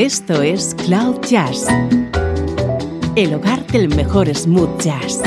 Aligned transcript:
Esto 0.00 0.40
es 0.40 0.74
Cloud 0.86 1.20
Jazz, 1.28 1.66
el 3.16 3.34
hogar 3.34 3.66
del 3.66 3.94
mejor 3.94 4.34
smooth 4.34 4.80
jazz, 4.80 5.20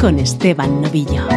con 0.00 0.18
Esteban 0.18 0.82
Novillo. 0.82 1.28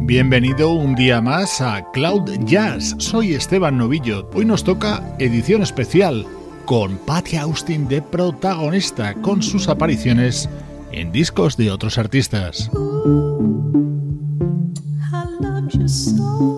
Bienvenido 0.00 0.72
un 0.72 0.96
día 0.96 1.20
más 1.20 1.60
a 1.60 1.88
Cloud 1.92 2.28
Jazz. 2.44 2.96
Soy 2.98 3.34
Esteban 3.34 3.78
Novillo. 3.78 4.28
Hoy 4.34 4.44
nos 4.44 4.64
toca 4.64 5.14
edición 5.20 5.62
especial 5.62 6.26
con 6.64 6.98
Patty 6.98 7.36
Austin 7.36 7.86
de 7.86 8.02
protagonista 8.02 9.14
con 9.14 9.40
sus 9.40 9.68
apariciones 9.68 10.50
en 10.90 11.12
discos 11.12 11.56
de 11.56 11.70
otros 11.70 11.96
artistas. 11.96 12.68
La 15.88 16.57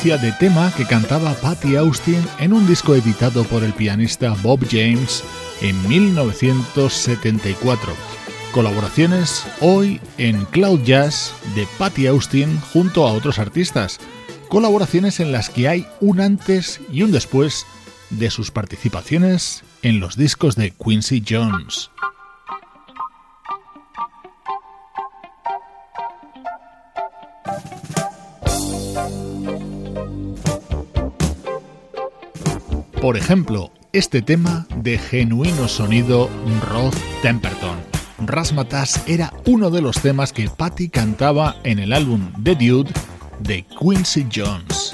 de 0.00 0.32
tema 0.32 0.72
que 0.74 0.86
cantaba 0.86 1.34
Patty 1.34 1.76
Austin 1.76 2.26
en 2.38 2.54
un 2.54 2.66
disco 2.66 2.94
editado 2.94 3.44
por 3.44 3.62
el 3.62 3.74
pianista 3.74 4.34
Bob 4.42 4.60
James 4.70 5.22
en 5.60 5.86
1974. 5.88 7.92
Colaboraciones 8.52 9.44
hoy 9.60 10.00
en 10.16 10.46
Cloud 10.46 10.80
Jazz 10.84 11.34
de 11.54 11.68
Patty 11.76 12.06
Austin 12.06 12.58
junto 12.72 13.06
a 13.06 13.12
otros 13.12 13.38
artistas. 13.38 14.00
Colaboraciones 14.48 15.20
en 15.20 15.32
las 15.32 15.50
que 15.50 15.68
hay 15.68 15.86
un 16.00 16.22
antes 16.22 16.80
y 16.90 17.02
un 17.02 17.12
después 17.12 17.66
de 18.08 18.30
sus 18.30 18.50
participaciones 18.50 19.64
en 19.82 20.00
los 20.00 20.16
discos 20.16 20.56
de 20.56 20.70
Quincy 20.70 21.22
Jones. 21.28 21.90
Por 33.00 33.16
ejemplo, 33.16 33.72
este 33.94 34.20
tema 34.20 34.66
de 34.76 34.98
genuino 34.98 35.68
sonido 35.68 36.28
Rod 36.68 36.92
Temperton. 37.22 37.78
Rasmatas 38.18 39.02
era 39.08 39.32
uno 39.46 39.70
de 39.70 39.80
los 39.80 40.02
temas 40.02 40.34
que 40.34 40.50
Patty 40.50 40.90
cantaba 40.90 41.56
en 41.64 41.78
el 41.78 41.94
álbum 41.94 42.30
The 42.42 42.56
Dude 42.56 42.92
de 43.38 43.64
Quincy 43.64 44.26
Jones. 44.30 44.92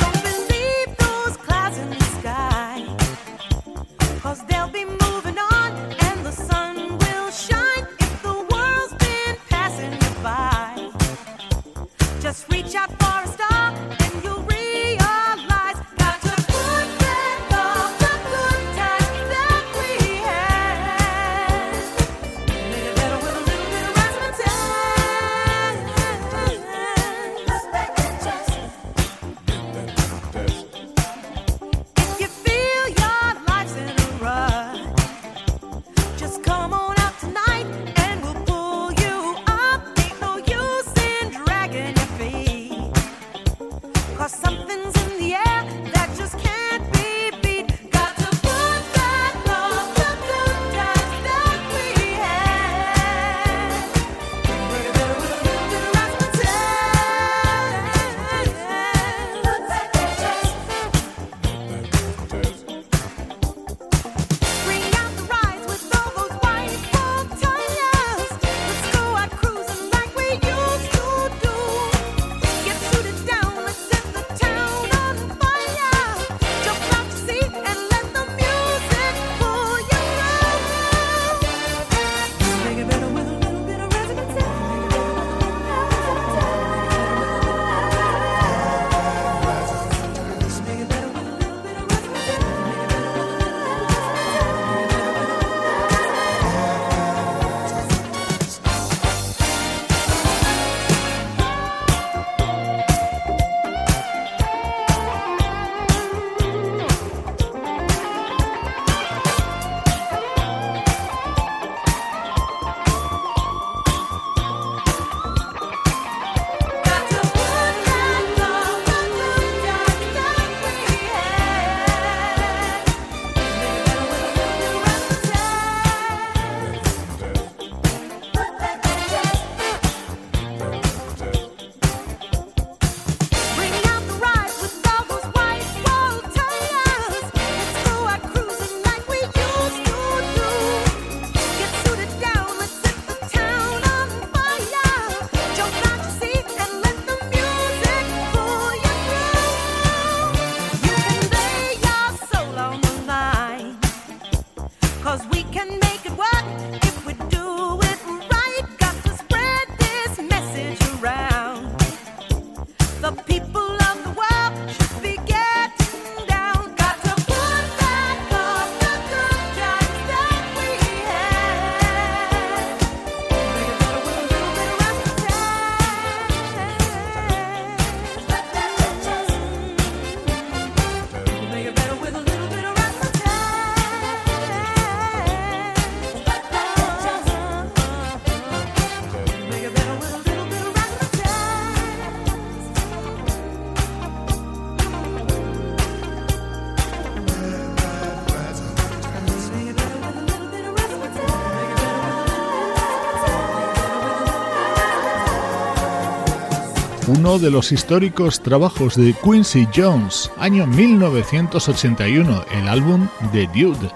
Uno 207.27 207.41
de 207.41 207.51
los 207.51 207.73
históricos 207.73 208.41
trabajos 208.41 208.95
de 208.95 209.13
Quincy 209.13 209.67
Jones, 209.75 210.31
año 210.39 210.65
1981, 210.65 212.45
el 212.53 212.69
álbum 212.69 213.09
The 213.33 213.49
Dude. 213.49 213.91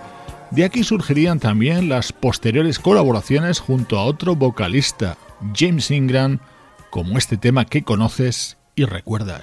De 0.51 0.65
aquí 0.65 0.83
surgirían 0.83 1.39
también 1.39 1.89
las 1.89 2.13
posteriores 2.13 2.81
colaboraciones 2.81 3.61
junto 3.61 4.01
a 4.01 4.05
otro 4.05 4.35
vocalista, 4.35 5.17
James 5.55 5.93
Ingram, 5.93 6.41
como 6.91 7.19
este 7.19 7.37
tema 7.37 7.67
que 7.67 7.85
conoces 7.85 8.57
y 8.75 8.85
recuerdas. 8.85 9.43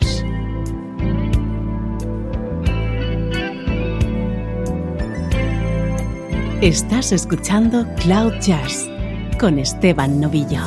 Estás 6.59 7.13
escuchando 7.13 7.87
Cloud 8.01 8.33
Jazz 8.41 8.85
con 9.39 9.59
Esteban 9.59 10.19
Novillo. 10.19 10.59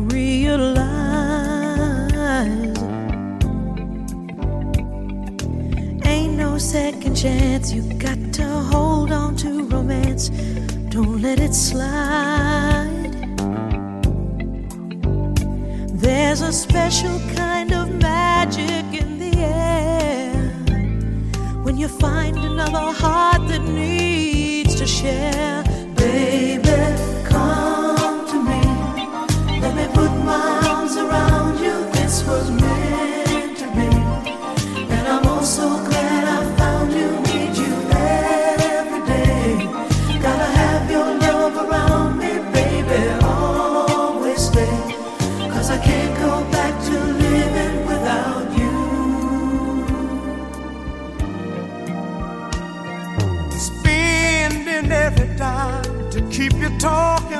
realize 0.00 1.18
ain't 6.04 6.34
no 6.34 6.58
second 6.58 7.14
chance. 7.14 7.72
You 7.72 7.82
got 7.94 8.18
to 8.34 8.44
hold 8.44 9.12
on 9.12 9.36
to 9.36 9.64
romance, 9.68 10.28
don't 10.90 11.20
let 11.20 11.40
it 11.40 11.54
slide. 11.54 12.88
There's 15.92 16.40
a 16.40 16.52
special 16.52 17.18
kind 17.34 17.72
of 17.72 17.92
magic 17.94 18.86
in 19.00 19.18
the 19.18 19.32
air 19.38 20.32
when 21.64 21.76
you 21.76 21.88
find 21.88 22.36
another 22.36 22.92
heart 22.92 23.48
that 23.48 23.62
needs 23.62 24.74
to 24.76 24.86
share, 24.86 25.64
baby. 25.96 26.68
Come. 27.28 27.77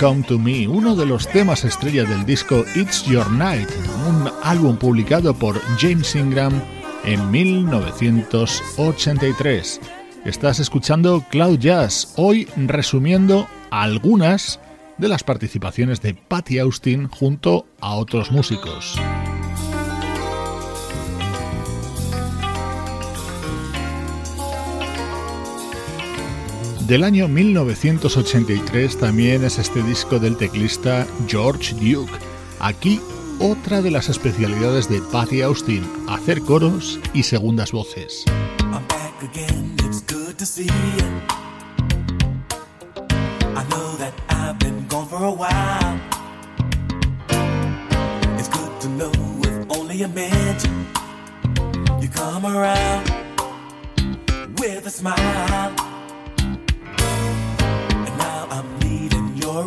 Come 0.00 0.22
to 0.22 0.38
Me, 0.38 0.66
uno 0.66 0.96
de 0.96 1.04
los 1.04 1.28
temas 1.28 1.66
estrella 1.66 2.04
del 2.04 2.24
disco 2.24 2.64
It's 2.74 3.04
Your 3.04 3.30
Night, 3.30 3.68
un 4.08 4.30
álbum 4.42 4.78
publicado 4.78 5.34
por 5.34 5.60
James 5.78 6.16
Ingram 6.16 6.62
en 7.04 7.30
1983. 7.30 9.78
Estás 10.24 10.58
escuchando 10.58 11.22
Cloud 11.28 11.58
Jazz, 11.58 12.14
hoy 12.16 12.48
resumiendo 12.56 13.46
algunas 13.70 14.58
de 14.96 15.08
las 15.08 15.22
participaciones 15.22 16.00
de 16.00 16.14
Patty 16.14 16.60
Austin 16.60 17.06
junto 17.06 17.66
a 17.82 17.96
otros 17.96 18.32
músicos. 18.32 18.98
Del 26.90 27.04
año 27.04 27.28
1983 27.28 28.98
también 28.98 29.44
es 29.44 29.60
este 29.60 29.80
disco 29.80 30.18
del 30.18 30.36
teclista 30.36 31.06
George 31.28 31.72
Duke. 31.76 32.12
Aquí 32.58 33.00
otra 33.38 33.80
de 33.80 33.92
las 33.92 34.08
especialidades 34.08 34.88
de 34.88 35.00
Patty 35.00 35.42
Austin, 35.42 35.88
hacer 36.08 36.40
coros 36.40 36.98
y 37.14 37.22
segundas 37.22 37.70
voces. 37.70 38.24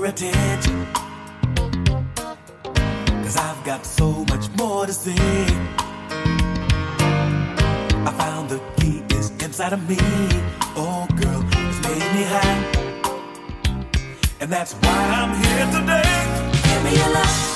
your 0.04 0.12
attention. 0.12 0.86
Cause 3.24 3.38
I've 3.38 3.64
got 3.64 3.86
so 3.86 4.26
much 4.26 4.50
more 4.58 4.86
to 4.86 4.94
say. 4.94 5.46
I 8.08 8.14
found 8.18 8.50
the 8.50 8.60
key 8.78 9.02
is 9.16 9.32
inside 9.44 9.74
of 9.74 9.88
me. 9.88 9.98
Oh, 10.76 11.08
girl, 11.22 11.42
it's 11.52 11.80
made 11.88 12.10
me 12.16 12.24
high. 12.34 12.62
And 14.42 14.52
that's 14.52 14.74
why 14.74 15.00
I'm 15.20 15.32
here 15.42 15.66
today. 15.80 16.52
Give 16.64 16.84
me 16.84 16.98
your 16.98 17.14
love. 17.14 17.53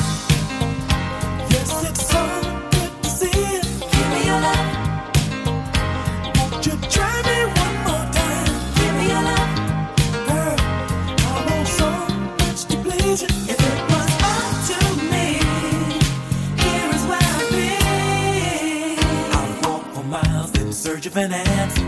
infinite. 21.17 21.79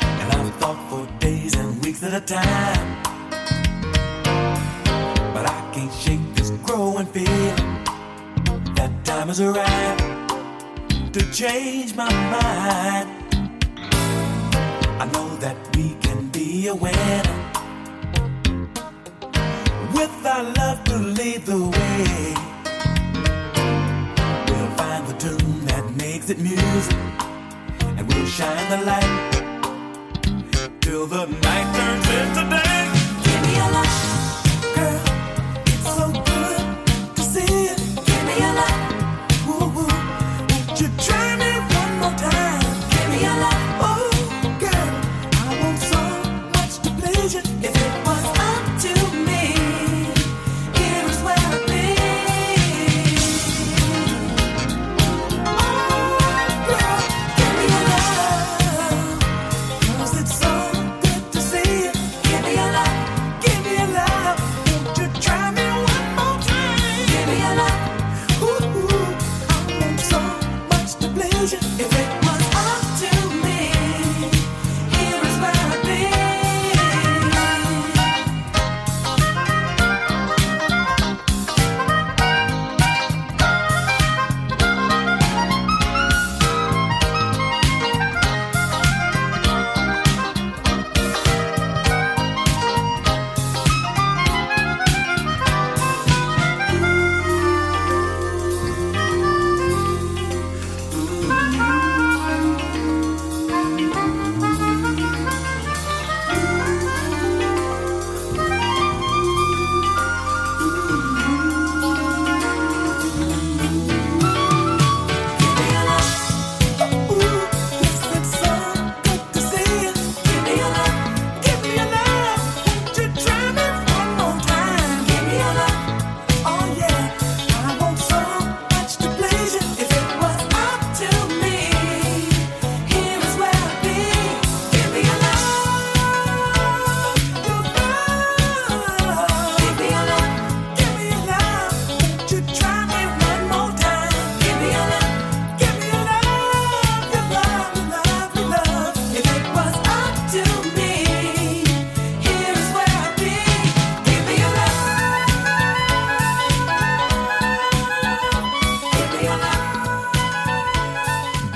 And 0.00 0.32
I've 0.32 0.54
thought 0.56 0.90
for 0.90 1.06
days 1.18 1.54
and 1.56 1.82
weeks 1.84 2.02
at 2.02 2.12
a 2.12 2.20
time. 2.20 3.02
But 5.32 5.46
I 5.48 5.70
can't 5.72 5.92
shake 5.92 6.34
this 6.34 6.50
growing 6.62 7.06
feeling 7.06 7.56
that 8.74 8.90
time 9.04 9.28
has 9.28 9.40
arrived 9.40 10.02
to 11.14 11.32
change 11.32 11.94
my 11.96 12.12
mind. 12.12 13.11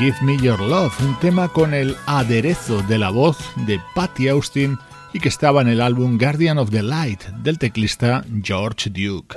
Give 0.06 0.22
Me 0.22 0.36
Your 0.36 0.60
Love, 0.60 0.94
un 1.00 1.18
tema 1.18 1.48
con 1.48 1.74
el 1.74 1.96
aderezo 2.06 2.80
de 2.82 2.96
la 2.96 3.10
voz 3.10 3.38
de 3.66 3.80
Patty 3.92 4.28
Austin 4.28 4.78
y 5.12 5.18
que 5.18 5.28
estaba 5.28 5.62
en 5.62 5.66
el 5.66 5.80
álbum 5.80 6.16
Guardian 6.16 6.58
of 6.58 6.70
the 6.70 6.80
Light 6.80 7.24
del 7.42 7.58
teclista 7.58 8.24
George 8.40 8.88
Duke. 8.88 9.34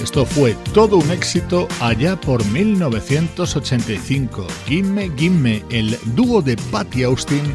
Esto 0.00 0.24
fue 0.24 0.54
todo 0.72 0.98
un 0.98 1.10
éxito 1.10 1.66
allá 1.80 2.14
por 2.14 2.44
1985. 2.44 4.46
Gimme 4.68 5.10
Gimme, 5.16 5.64
el 5.70 5.98
dúo 6.14 6.40
de 6.40 6.56
Patty 6.70 7.02
Austin 7.02 7.52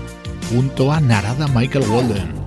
junto 0.49 0.91
a 0.91 0.99
Narada 0.99 1.47
Michael 1.47 1.87
Walden. 1.87 2.41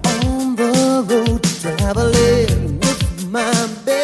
my 3.35 3.67
bed. 3.85 4.04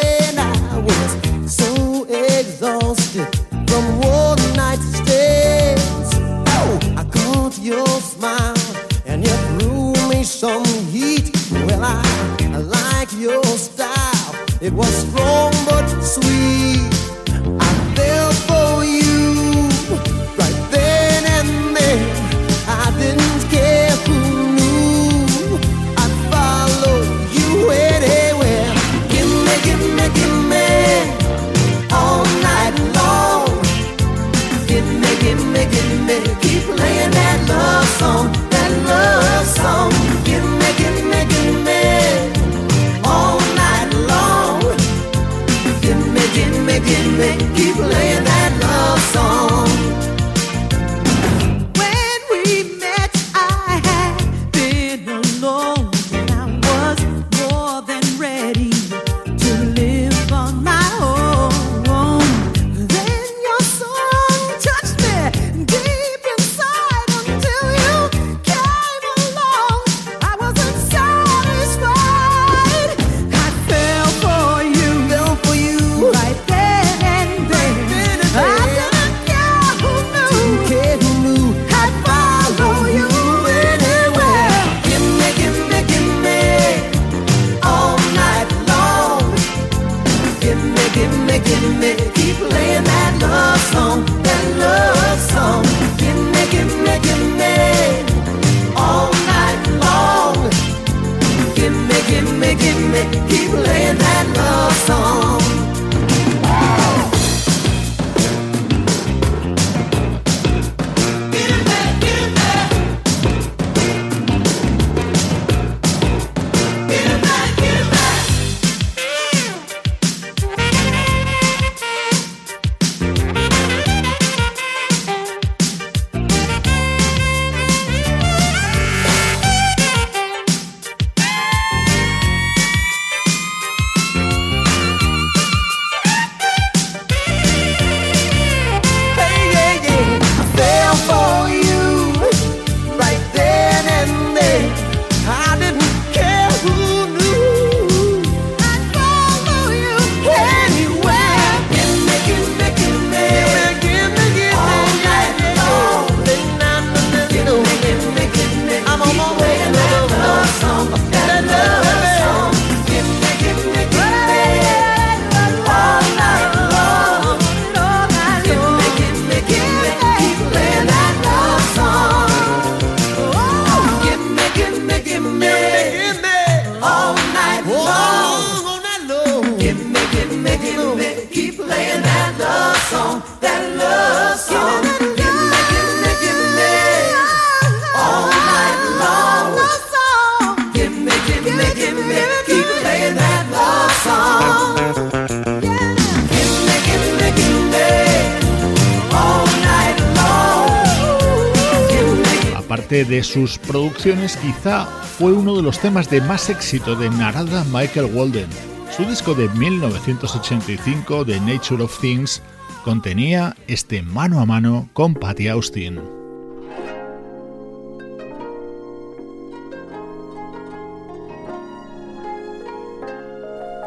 sus 203.31 203.57
producciones 203.57 204.35
quizá 204.35 204.85
fue 204.85 205.31
uno 205.31 205.55
de 205.55 205.61
los 205.61 205.79
temas 205.79 206.09
de 206.09 206.19
más 206.19 206.49
éxito 206.49 206.95
de 206.95 207.09
Narada 207.09 207.63
Michael 207.71 208.13
Walden. 208.13 208.49
Su 208.95 209.05
disco 209.05 209.33
de 209.33 209.47
1985, 209.49 211.25
The 211.25 211.39
Nature 211.39 211.83
of 211.83 211.97
Things, 212.01 212.41
contenía 212.83 213.55
este 213.67 214.01
mano 214.01 214.41
a 214.41 214.45
mano 214.45 214.89
con 214.91 215.13
Patty 215.13 215.47
Austin. 215.47 216.20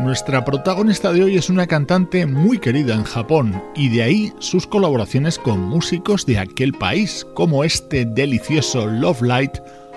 Nuestra 0.04 0.44
protagonista 0.44 1.14
de 1.14 1.24
hoy 1.24 1.38
es 1.38 1.48
una 1.48 1.66
cantante 1.66 2.26
muy 2.26 2.58
querida 2.58 2.92
en 2.92 3.04
Japón 3.04 3.62
y 3.74 3.88
de 3.88 4.02
ahí 4.02 4.34
sus 4.38 4.66
colaboraciones 4.66 5.38
con 5.38 5.58
músicos 5.60 6.26
de 6.26 6.38
aquel 6.38 6.74
país, 6.74 7.26
como 7.32 7.64
este 7.64 8.04
delicioso 8.04 8.86
Love 8.86 9.22
Light 9.22 9.52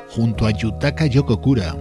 junto 0.10 0.48
a 0.48 0.52
Yutaka 0.52 1.08
Yokokura. 1.08 1.76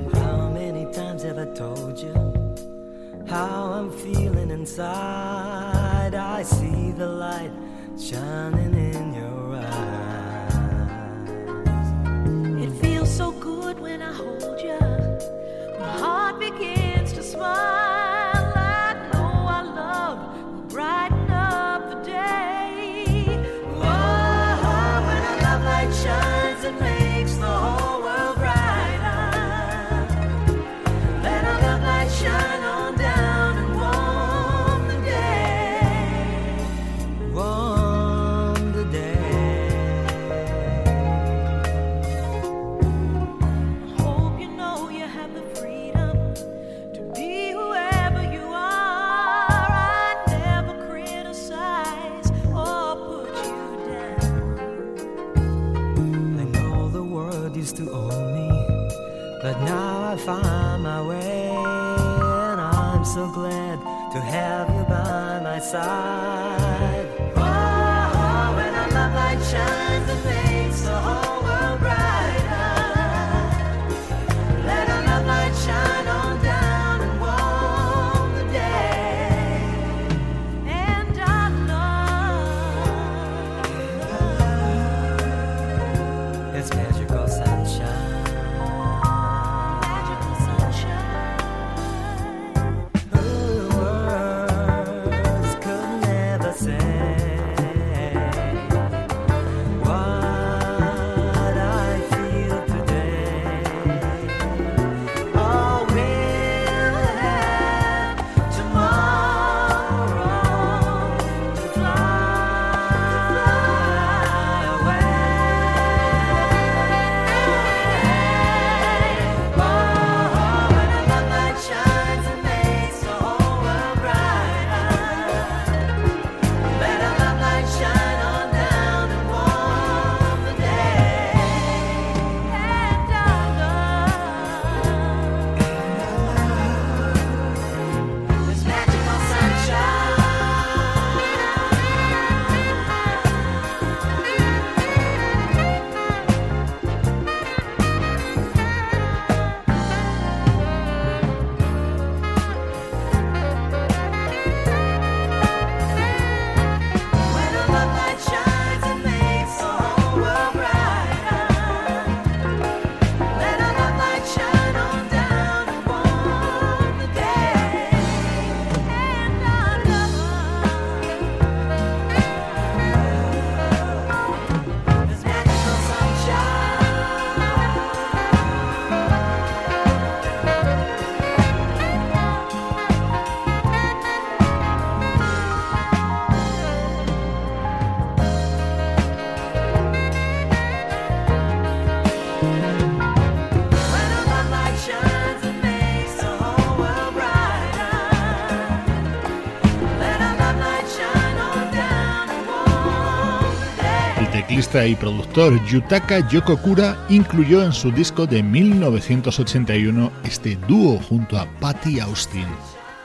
guitarrista 204.77 204.87
y 204.87 204.95
productor 204.97 205.65
Yutaka 205.67 206.29
Yokokura 206.29 207.07
incluyó 207.09 207.63
en 207.65 207.73
su 207.73 207.91
disco 207.91 208.27
de 208.27 208.43
1981 208.43 210.13
este 210.25 210.57
dúo 210.69 210.99
junto 210.99 211.39
a 211.39 211.47
Patty 211.61 212.01
Austin. 212.01 212.47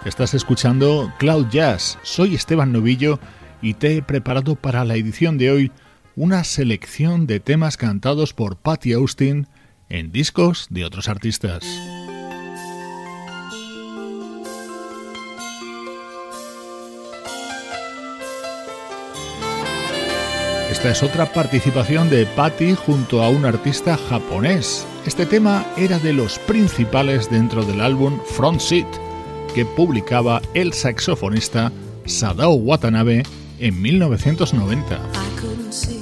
Estás 0.06 0.34
escuchando 0.34 1.12
Cloud 1.20 1.48
Jazz, 1.50 1.98
soy 2.04 2.36
Esteban 2.36 2.72
Novillo 2.72 3.20
y 3.62 3.76
te 3.76 3.98
he 3.98 4.02
preparado 4.02 4.56
para 4.56 4.84
la 4.84 4.96
edición 4.96 5.38
de 5.38 5.52
hoy 5.52 5.72
una 6.16 6.44
selección 6.44 7.28
de 7.28 7.40
temas 7.40 7.78
cantados 7.78 8.34
por 8.34 8.58
Patty 8.58 8.94
Austin 8.94 9.48
en 9.90 10.12
discos 10.12 10.68
de 10.70 10.86
otros 10.86 11.08
artistas. 11.08 11.64
Esta 20.72 20.90
es 20.90 21.04
otra 21.04 21.26
participación 21.26 22.10
de 22.10 22.26
Patty 22.26 22.76
junto 22.76 23.22
a 23.22 23.30
un 23.30 23.44
artista 23.44 23.98
japonés. 23.98 24.88
Este 25.06 25.26
tema 25.26 25.66
era 25.76 26.00
de 26.00 26.14
los 26.14 26.40
principales 26.40 27.30
dentro 27.30 27.66
del 27.66 27.82
álbum 27.82 28.22
Front 28.24 28.62
Seat, 28.62 28.88
que 29.54 29.66
publicaba 29.66 30.42
el 30.54 30.72
saxofonista 30.72 31.74
Sadao 32.06 32.54
Watanabe 32.54 33.24
en 33.60 33.82
1990. 33.82 36.01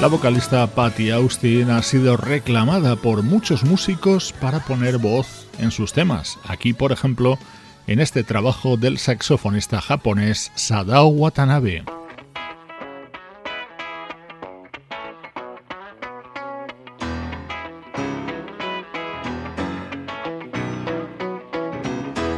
La 0.00 0.06
vocalista 0.06 0.66
Patty 0.66 1.10
Austin 1.10 1.68
ha 1.68 1.82
sido 1.82 2.16
reclamada 2.16 2.96
por 2.96 3.22
muchos 3.22 3.64
músicos 3.64 4.32
para 4.32 4.60
poner 4.60 4.96
voz 4.96 5.46
en 5.58 5.70
sus 5.70 5.92
temas. 5.92 6.38
Aquí, 6.48 6.72
por 6.72 6.90
ejemplo, 6.90 7.38
en 7.86 8.00
este 8.00 8.24
trabajo 8.24 8.78
del 8.78 8.96
saxofonista 8.96 9.82
japonés 9.82 10.52
Sadao 10.54 11.08
Watanabe. 11.08 11.84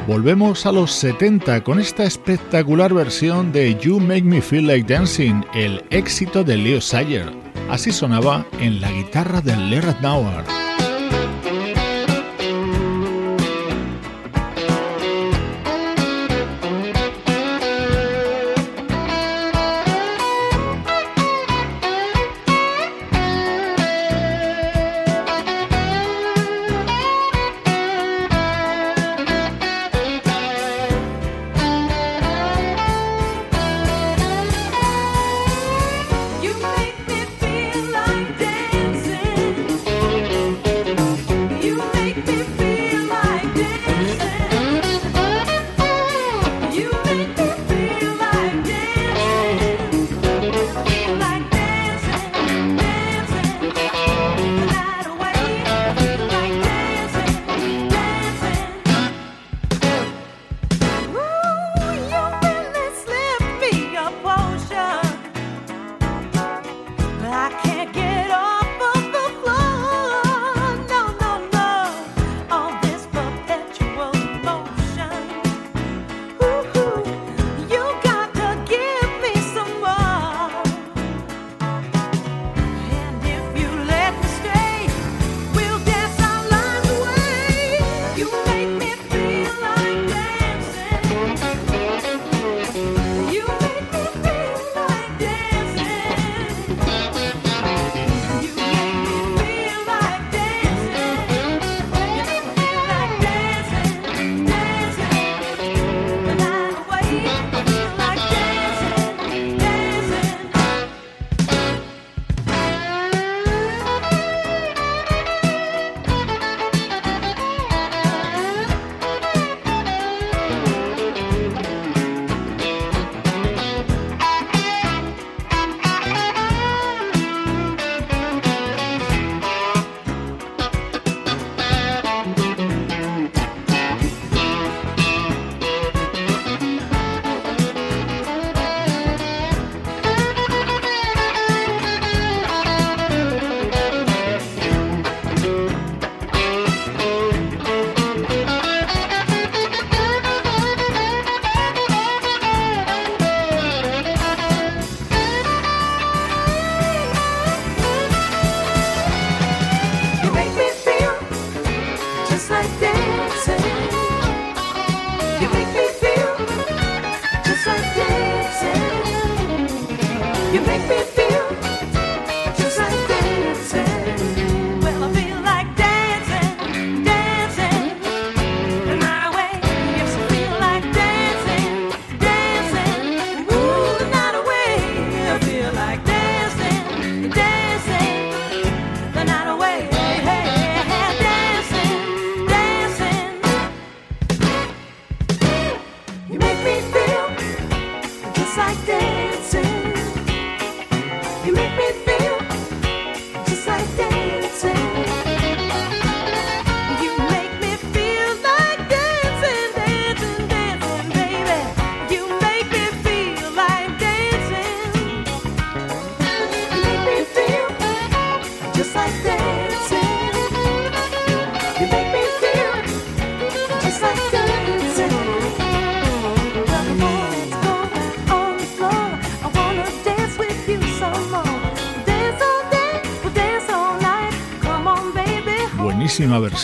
Volvemos 0.09 0.67
a 0.67 0.73
los 0.73 0.91
70 0.91 1.63
con 1.63 1.79
esta 1.79 2.03
espectacular 2.03 2.93
versión 2.93 3.53
de 3.53 3.77
You 3.77 4.01
Make 4.01 4.25
Me 4.25 4.43
Feel 4.43 4.67
Like 4.67 4.93
Dancing, 4.93 5.45
el 5.55 5.85
éxito 5.91 6.43
de 6.43 6.57
Leo 6.57 6.81
Sayer. 6.81 7.52
Así 7.73 7.91
sonaba 7.91 8.45
en 8.61 8.83
la 8.83 8.93
guitarra 8.93 9.41
de 9.41 9.57
Lerad 9.57 9.99
Nauer. 10.03 10.62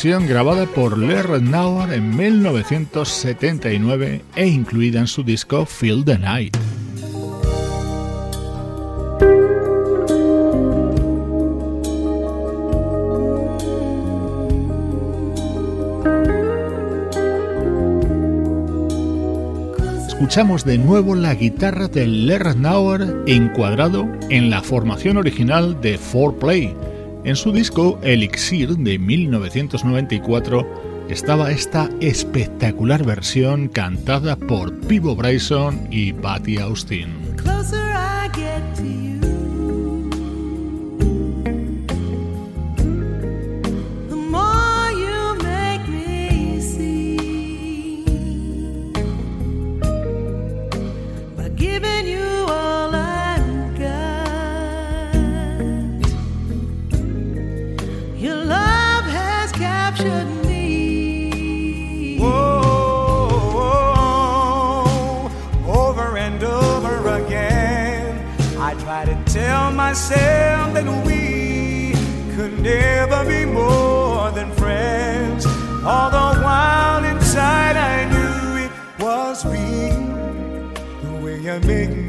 Grabada 0.05 0.67
por 0.67 0.97
Lerner 0.97 1.43
Nauer 1.43 1.93
en 1.93 2.17
1979 2.17 4.23
e 4.37 4.47
incluida 4.47 5.01
en 5.01 5.09
su 5.09 5.25
disco 5.25 5.67
Feel 5.67 6.05
the 6.05 6.17
Night. 6.17 6.57
escuchamos 20.07 20.65
de 20.65 20.79
nuevo 20.79 21.17
la 21.17 21.35
guitarra 21.35 21.89
de 21.89 22.07
Lerner 22.07 23.25
encuadrado 23.27 24.07
en 24.29 24.51
la 24.51 24.63
formación 24.63 25.17
original 25.17 25.81
de 25.81 25.99
4Play 25.99 26.88
en 27.25 27.37
su 27.37 27.53
disco 27.53 27.99
Elixir 28.03 28.77
de 28.77 28.99
1994 28.99 31.07
estaba 31.09 31.51
esta 31.51 31.89
espectacular 32.01 33.05
versión 33.05 33.69
cantada 33.69 34.37
por 34.37 34.79
Pivo 34.81 35.17
Bryson 35.17 35.89
y 35.91 36.13
Patty 36.13 36.59
Austin. 36.59 37.18
Myself 69.89 70.75
that 70.75 70.85
we 71.07 71.95
could 72.37 72.61
never 72.61 73.25
be 73.25 73.47
more 73.47 74.31
than 74.33 74.53
friends. 74.53 75.47
All 75.83 76.11
the 76.11 76.41
while 76.43 77.03
inside 77.05 77.77
I 77.95 77.97
knew 78.13 78.65
it 78.67 78.73
was 79.03 79.47
real, 79.47 80.05
the 81.05 81.13
way 81.25 81.37
you 81.41 81.59
make 81.61 81.89
me 81.89 82.08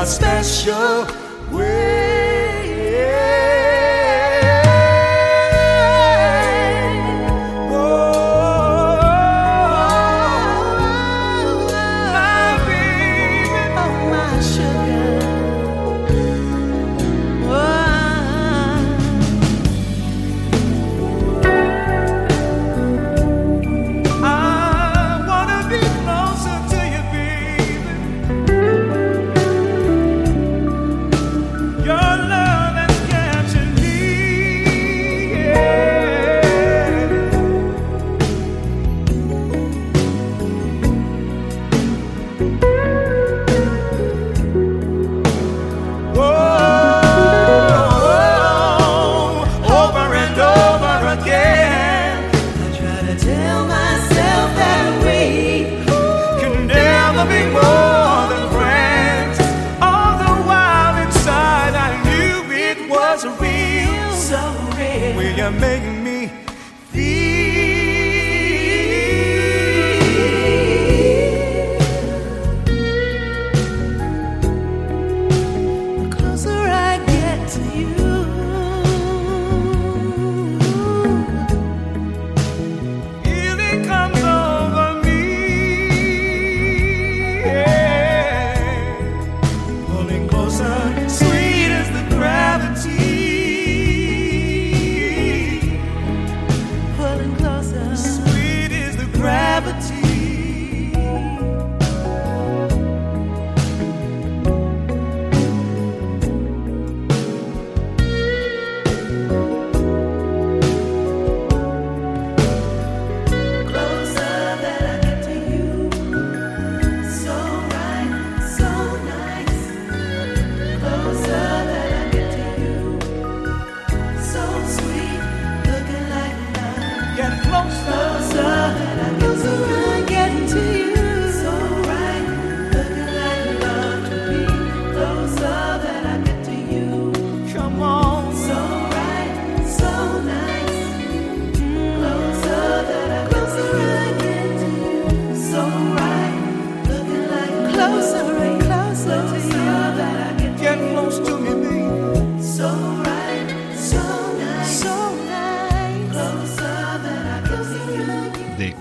a 0.00 0.06
special 0.06 1.19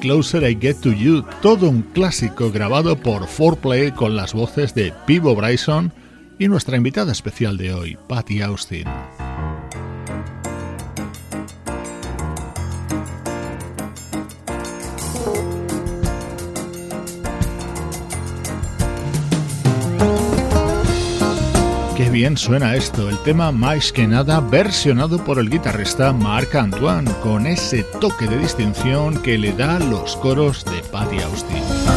Closer 0.10 0.42
I 0.50 0.58
Get 0.60 0.78
to 0.82 0.92
You, 0.92 1.24
todo 1.40 1.70
un 1.70 1.84
clásico 1.84 2.52
grabado 2.52 2.98
por 2.98 3.28
4Play 3.28 3.94
con 3.94 4.16
las 4.16 4.34
voces 4.34 4.74
de 4.74 4.92
Pivo 5.06 5.36
Bryson 5.36 5.94
y 6.40 6.48
nuestra 6.48 6.78
invitada 6.78 7.12
especial 7.12 7.58
de 7.58 7.76
hoy, 7.76 7.96
Patty 8.08 8.42
Austin. 8.42 8.86
Bien 22.20 22.36
suena 22.36 22.76
esto, 22.76 23.08
el 23.08 23.18
tema 23.20 23.50
más 23.54 23.94
que 23.94 24.06
nada 24.06 24.42
versionado 24.42 25.24
por 25.24 25.40
el 25.40 25.50
guitarrista 25.50 26.12
Marc 26.12 26.54
Antoine, 26.54 27.10
con 27.24 27.48
ese 27.48 27.84
toque 28.02 28.28
de 28.28 28.38
distinción 28.40 29.22
que 29.22 29.38
le 29.38 29.54
da 29.54 29.80
los 29.80 30.18
coros 30.18 30.66
de 30.66 30.82
Patty 30.92 31.20
Austin. 31.20 31.89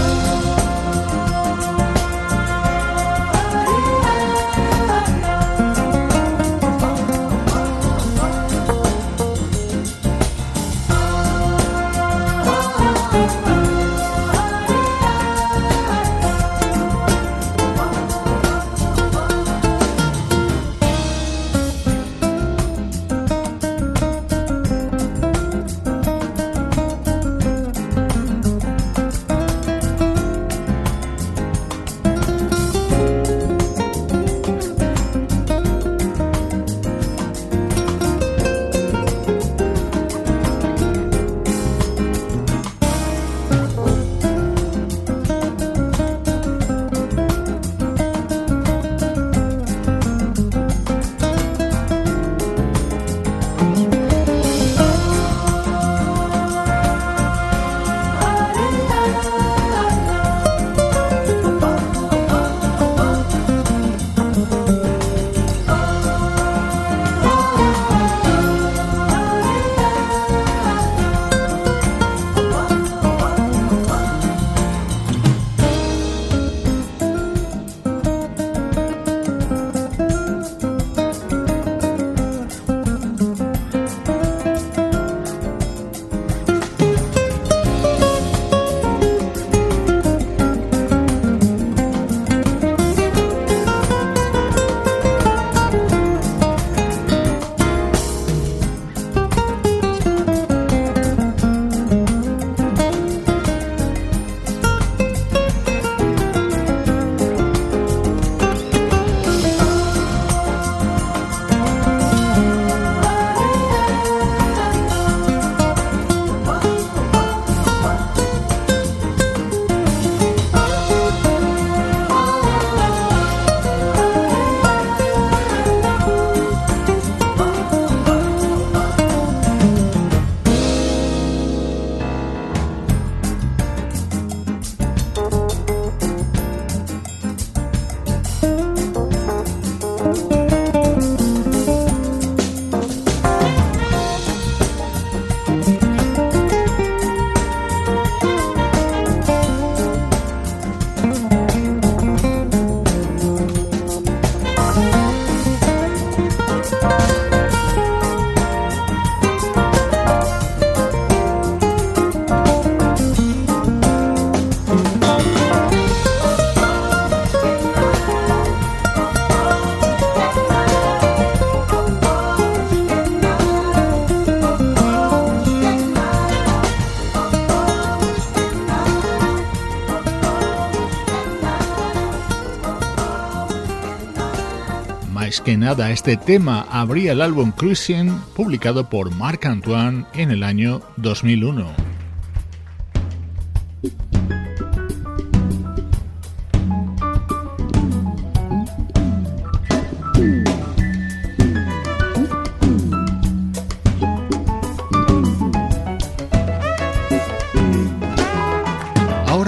Que 185.52 185.58
nada, 185.58 185.90
este 185.90 186.16
tema 186.16 186.66
abría 186.70 187.12
el 187.12 187.20
álbum 187.20 187.52
Cruising 187.52 188.18
publicado 188.34 188.88
por 188.88 189.14
Marc 189.14 189.44
Antoine 189.44 190.06
en 190.14 190.30
el 190.30 190.44
año 190.44 190.80
2001. 190.96 191.92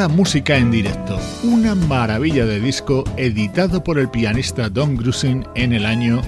música 0.09 0.57
en 0.57 0.71
directo, 0.71 1.19
una 1.45 1.75
maravilla 1.75 2.47
de 2.47 2.59
disco 2.59 3.05
editado 3.17 3.85
por 3.85 3.99
el 3.99 4.09
pianista 4.09 4.71
Don 4.71 4.97
Grusin 4.97 5.47
en 5.55 5.75
el 5.75 5.85
año 5.85 6.23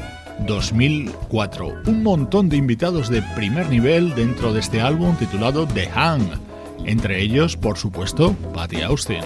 2004. 0.47 1.83
Un 1.87 2.03
montón 2.03 2.49
de 2.51 2.59
invitados 2.59 3.09
de 3.09 3.23
primer 3.35 3.69
nivel 3.71 4.14
dentro 4.14 4.53
de 4.53 4.61
este 4.61 4.83
álbum 4.83 5.17
titulado 5.17 5.67
The 5.67 5.89
Hang, 5.89 6.29
entre 6.85 7.23
ellos, 7.23 7.57
por 7.57 7.79
supuesto, 7.79 8.35
Patty 8.53 8.83
Austin. 8.83 9.23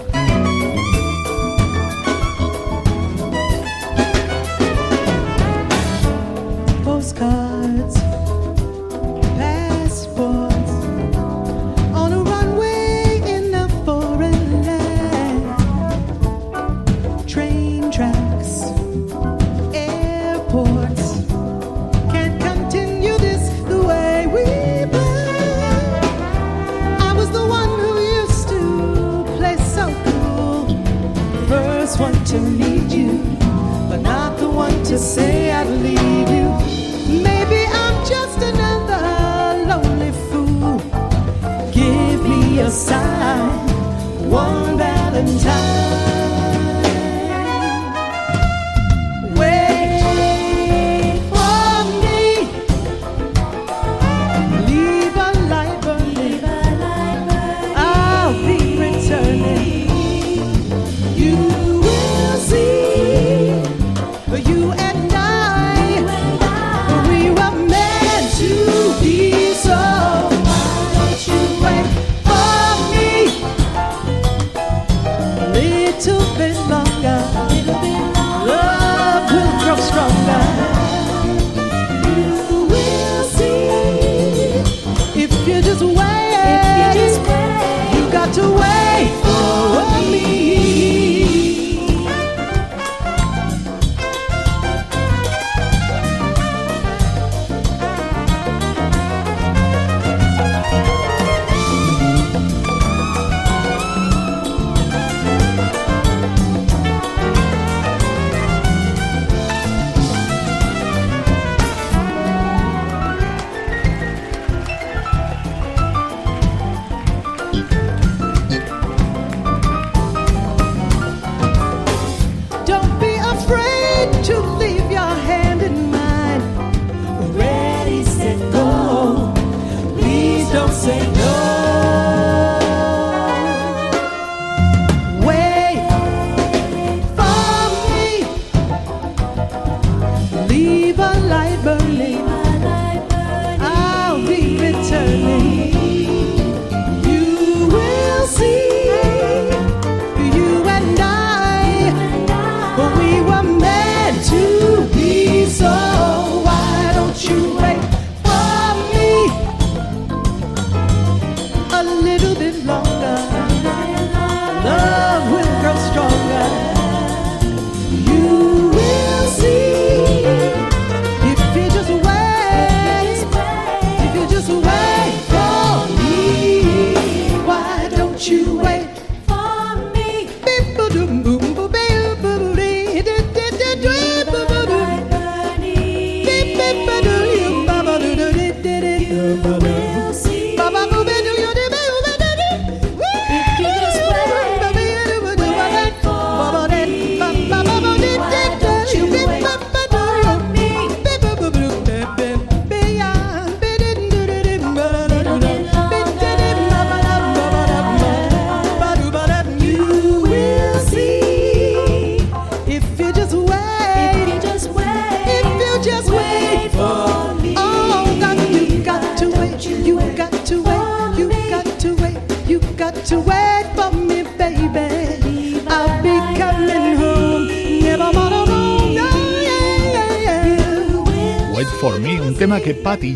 Que 44.31 44.77
Patty 44.77 45.60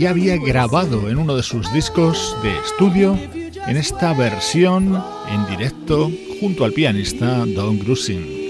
había 0.07 0.37
grabado 0.37 1.09
en 1.09 1.17
uno 1.17 1.35
de 1.35 1.43
sus 1.43 1.71
discos 1.73 2.35
de 2.43 2.57
estudio 2.59 3.17
en 3.67 3.77
esta 3.77 4.13
versión 4.13 5.01
en 5.29 5.45
directo 5.47 6.11
junto 6.39 6.65
al 6.65 6.73
pianista 6.73 7.45
Don 7.45 7.79
Grusin. 7.79 8.44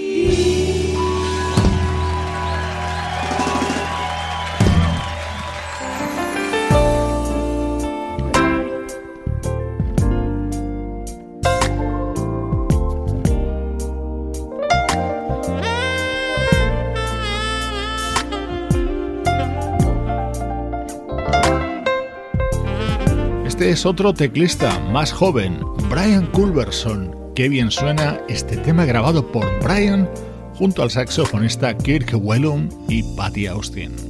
Es 23.76 23.84
otro 23.84 24.14
teclista 24.14 24.80
más 24.90 25.12
joven, 25.12 25.60
Brian 25.90 26.24
Culberson. 26.28 27.14
Qué 27.34 27.50
bien 27.50 27.70
suena 27.70 28.18
este 28.26 28.56
tema 28.56 28.86
grabado 28.86 29.30
por 29.30 29.44
Brian 29.62 30.08
junto 30.54 30.82
al 30.82 30.90
saxofonista 30.90 31.76
Kirk 31.76 32.14
Whelan 32.14 32.70
y 32.88 33.02
Patty 33.16 33.48
Austin. 33.48 34.05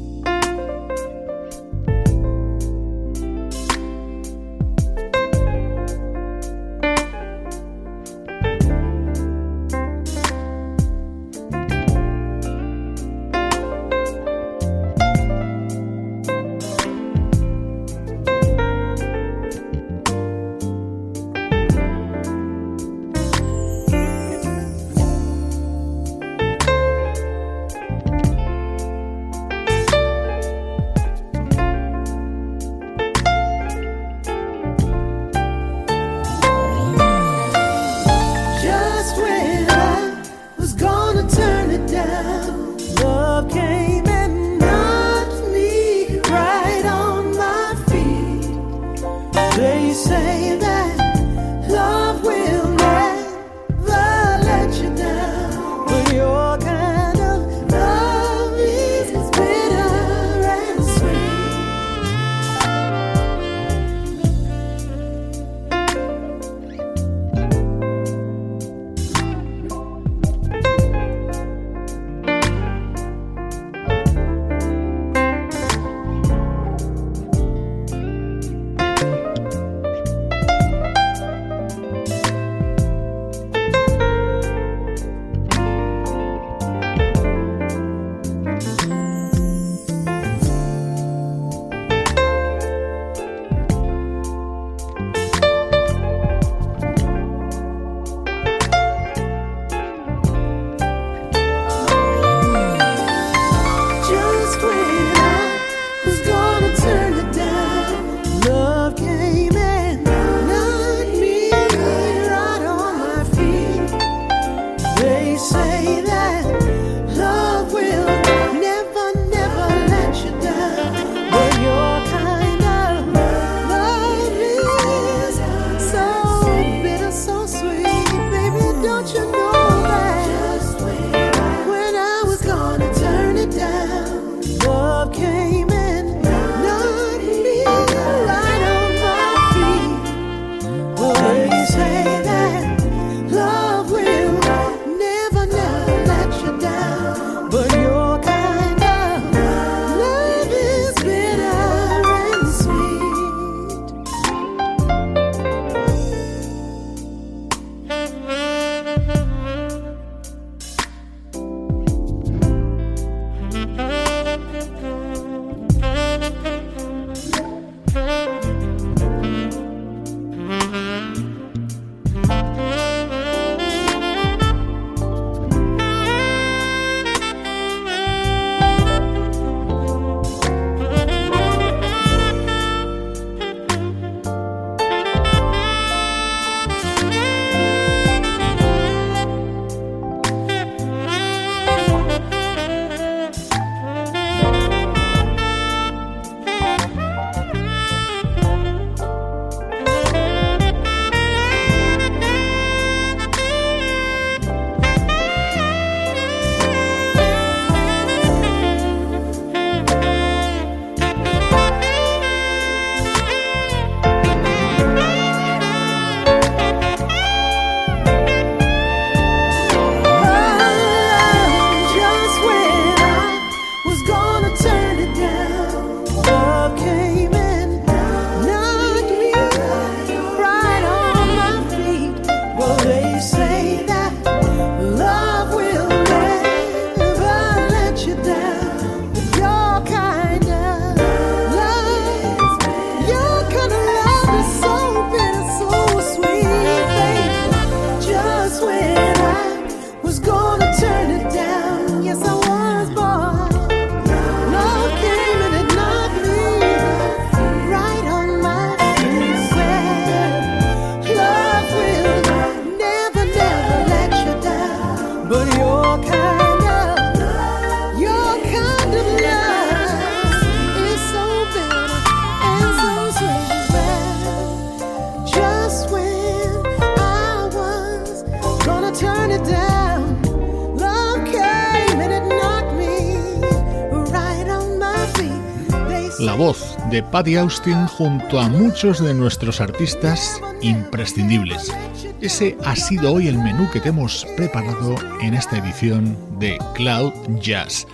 Patty 287.10 287.36
Austin 287.36 287.86
junto 287.86 288.38
a 288.40 288.48
muchos 288.48 289.02
de 289.02 289.14
nuestros 289.14 289.60
artistas 289.60 290.40
imprescindibles. 290.60 291.72
Ese 292.20 292.56
ha 292.64 292.74
sido 292.74 293.12
hoy 293.12 293.28
el 293.28 293.38
menú 293.38 293.70
que 293.70 293.80
te 293.80 293.90
hemos 293.90 294.26
preparado 294.36 294.96
en 295.22 295.34
esta 295.34 295.58
edición 295.58 296.16
de 296.38 296.58
Cloud 296.74 297.12
Jazz. 297.40 297.86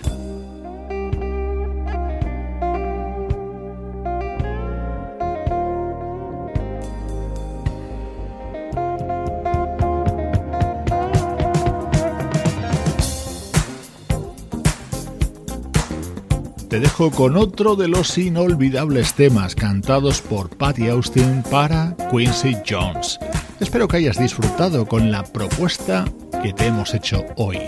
Dejo 16.83 17.11
con 17.11 17.37
otro 17.37 17.77
de 17.77 17.87
los 17.87 18.17
inolvidables 18.17 19.13
temas 19.13 19.55
cantados 19.55 20.19
por 20.19 20.49
Patty 20.49 20.89
Austin 20.89 21.41
para 21.49 21.95
Quincy 22.11 22.57
Jones. 22.69 23.17
Espero 23.61 23.87
que 23.87 23.95
hayas 23.95 24.19
disfrutado 24.19 24.85
con 24.85 25.09
la 25.09 25.23
propuesta 25.23 26.03
que 26.41 26.51
te 26.51 26.65
hemos 26.65 26.93
hecho 26.93 27.23
hoy. 27.37 27.59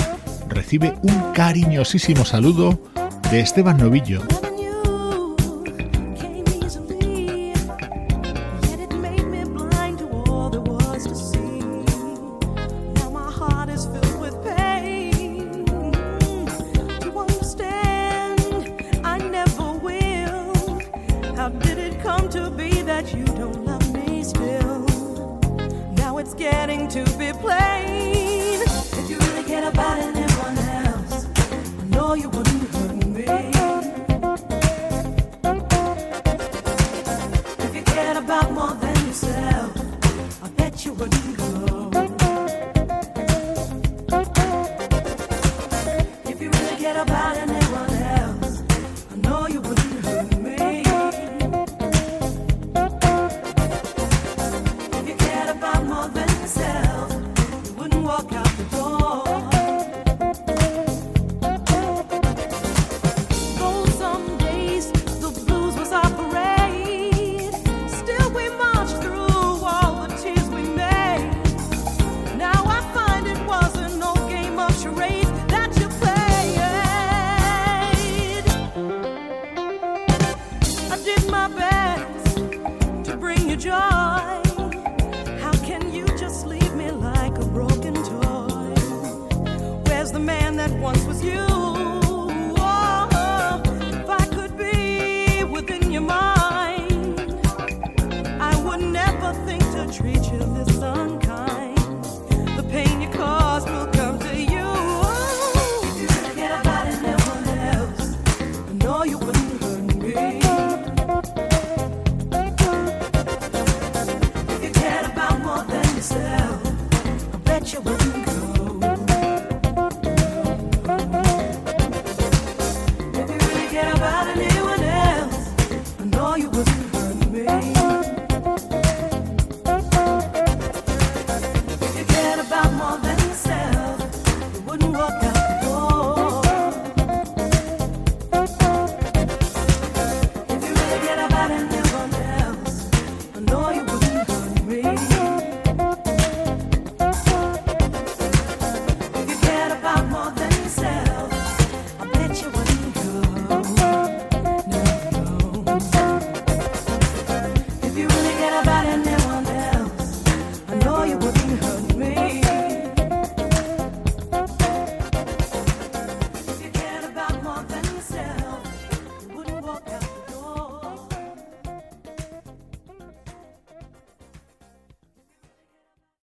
Recibe 0.50 0.96
un 1.02 1.32
cariñosísimo 1.32 2.26
saludo 2.26 2.78
de 3.32 3.40
Esteban 3.40 3.78
Novillo. 3.78 4.20